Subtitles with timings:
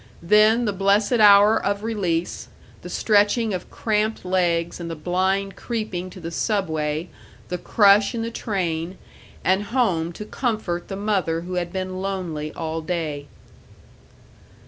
[0.23, 2.47] Then the blessed hour of release,
[2.81, 7.07] the stretching of cramped legs, and the blind creeping to the Subway,
[7.49, 8.97] the crush in the train,
[9.43, 13.27] and home to comfort the mother who had been lonely all day.